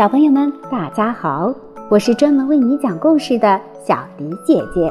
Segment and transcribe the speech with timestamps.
[0.00, 1.52] 小朋友们，大家好，
[1.90, 4.90] 我是专门为你讲故事的小迪姐姐。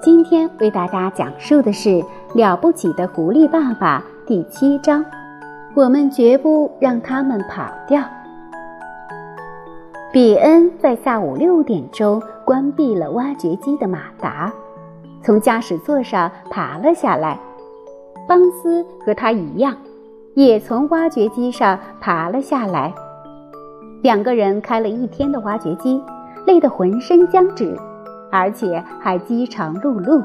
[0.00, 1.90] 今天为大家讲述的是
[2.32, 5.04] 《了不起的狐狸爸爸》第七章。
[5.74, 8.02] 我们绝不让他们跑掉。
[10.10, 14.50] 比恩在下午六点钟关闭了挖掘机的马达，
[15.22, 17.38] 从驾驶座上爬了下来。
[18.26, 19.76] 邦斯和他一样，
[20.32, 22.90] 也从挖掘机上爬了下来。
[24.06, 26.00] 两个人开了一天的挖掘机，
[26.46, 27.76] 累得浑身僵直，
[28.30, 30.24] 而且还饥肠辘辘。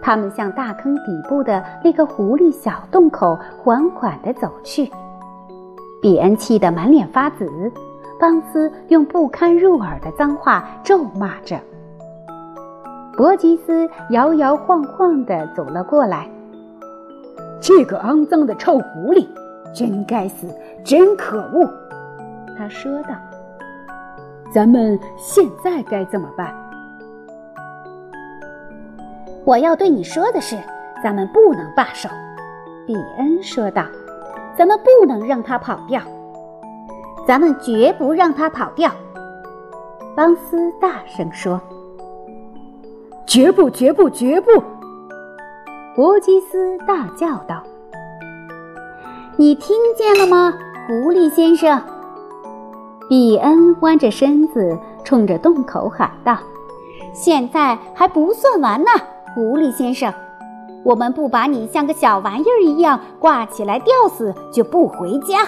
[0.00, 4.90] 他们向大坑底部的那个狐狸小洞口缓缓地走去。
[6.00, 7.46] 比恩气得满脸发紫，
[8.18, 11.60] 邦斯用不堪入耳的脏话咒骂着。
[13.18, 16.26] 伯吉斯摇摇晃晃地走了过来。
[17.60, 19.26] 这个肮脏的臭狐狸，
[19.74, 20.48] 真该死，
[20.82, 21.70] 真可恶！
[22.56, 23.10] 他说道
[24.52, 26.52] ：“咱们现在该怎么办？”
[29.44, 30.56] 我要对你说的是，
[31.02, 32.08] 咱们不能罢手。”
[32.86, 33.84] 比恩说道
[34.58, 36.00] ，“咱们不能让他跑掉，
[37.26, 38.90] 咱们绝不让他跑掉。”
[40.14, 41.60] 邦斯大声说
[43.26, 44.50] ，“绝不，绝不，绝不！”
[45.96, 47.62] 伯基斯大叫道
[49.36, 50.52] ，“你听见了吗，
[50.86, 51.80] 狐狸先生？”
[53.08, 56.38] 比恩弯着身子冲着洞口喊道
[57.12, 58.90] ：“现在还不算完呢。”
[59.34, 60.12] 狐狸先生，
[60.84, 65.46] 我们不把你像个小玩意儿一样挂起来吊死，就不回家。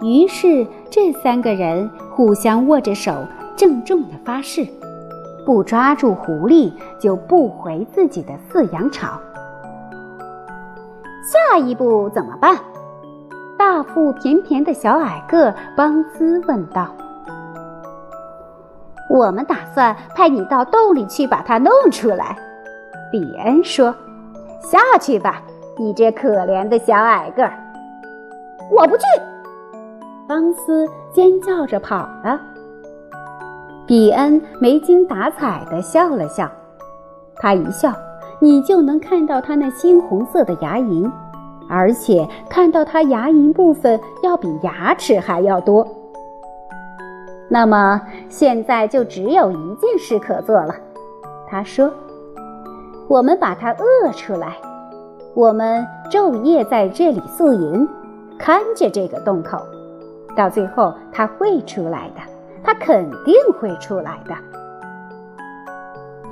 [0.00, 3.12] 于是，这三个人互相握着手，
[3.56, 4.66] 郑重地发誓：
[5.46, 9.20] 不抓住狐狸，就不回自己的饲养场。
[11.22, 12.56] 下一步怎么办？
[13.82, 16.86] 大腹便便的小矮个邦斯问道。
[19.10, 22.36] 我们打算派你到洞里去把它弄出来，
[23.10, 23.92] 比恩说
[24.62, 25.42] ：“下去吧，
[25.76, 27.52] 你这可怜的小矮个儿。”
[28.70, 29.02] 我不去！
[30.28, 32.40] 邦斯尖叫着跑了。
[33.84, 36.48] 比恩没精打采的笑了笑，
[37.34, 37.92] 他一笑，
[38.38, 41.10] 你就能看到他那猩红色的牙龈，
[41.68, 45.86] 而且看到他牙龈部分要比牙齿还要多。
[47.48, 50.74] 那么现在就只有一件事可做了，
[51.46, 51.92] 他说
[53.08, 54.56] ：“我们把它饿出来，
[55.34, 57.86] 我们昼夜在这里宿营，
[58.38, 59.58] 看着这个洞口，
[60.34, 62.20] 到最后它会出来的，
[62.64, 64.34] 它肯定会出来的。”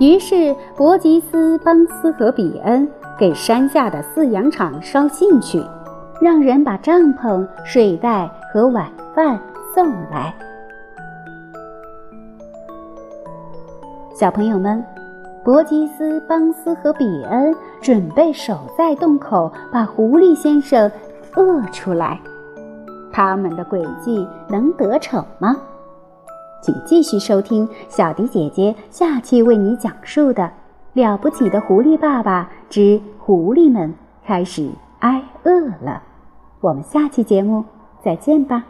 [0.00, 2.88] 于是伯吉斯、邦斯和比恩
[3.20, 5.62] 给山下的饲养场捎信去，
[6.22, 9.38] 让人把帐篷、睡袋和晚饭
[9.74, 10.34] 送来。
[14.14, 14.82] 小朋友们，
[15.44, 20.90] 伯吉斯、邦斯和比恩准备守在洞口，把狐狸先生
[21.36, 22.18] 饿出来。
[23.12, 25.54] 他们的诡计能得逞吗？
[26.62, 30.42] 请继续收听小迪姐姐下期为你讲述的
[30.92, 36.02] 《了不起的狐狸爸爸之狐狸们开始挨饿了》。
[36.60, 37.64] 我们下期节目
[38.02, 38.64] 再见吧。